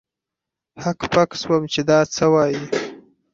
[0.83, 2.61] هک پک سوم چې دا څه وايي.